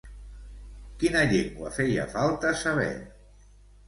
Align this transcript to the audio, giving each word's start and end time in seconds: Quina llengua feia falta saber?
Quina 1.03 1.19
llengua 1.33 1.69
feia 1.75 2.05
falta 2.13 2.55
saber? 2.63 2.89